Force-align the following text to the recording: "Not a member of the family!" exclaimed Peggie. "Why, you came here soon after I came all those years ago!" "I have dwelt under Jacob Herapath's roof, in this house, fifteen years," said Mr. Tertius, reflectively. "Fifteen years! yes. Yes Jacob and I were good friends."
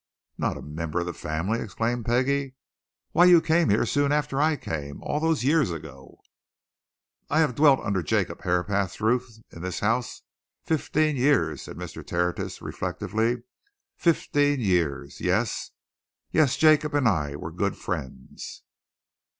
"Not 0.35 0.57
a 0.57 0.63
member 0.63 1.01
of 1.01 1.05
the 1.05 1.13
family!" 1.13 1.59
exclaimed 1.59 2.05
Peggie. 2.07 2.55
"Why, 3.11 3.25
you 3.25 3.39
came 3.39 3.69
here 3.69 3.85
soon 3.85 4.11
after 4.11 4.41
I 4.41 4.55
came 4.55 4.99
all 5.03 5.19
those 5.19 5.43
years 5.43 5.69
ago!" 5.69 6.17
"I 7.29 7.37
have 7.41 7.53
dwelt 7.53 7.79
under 7.81 8.01
Jacob 8.01 8.41
Herapath's 8.41 8.99
roof, 8.99 9.29
in 9.51 9.61
this 9.61 9.81
house, 9.81 10.23
fifteen 10.63 11.17
years," 11.17 11.61
said 11.61 11.77
Mr. 11.77 12.03
Tertius, 12.03 12.63
reflectively. 12.63 13.43
"Fifteen 13.95 14.59
years! 14.59 15.21
yes. 15.21 15.69
Yes 16.31 16.57
Jacob 16.57 16.95
and 16.95 17.07
I 17.07 17.35
were 17.35 17.51
good 17.51 17.75
friends." 17.77 18.63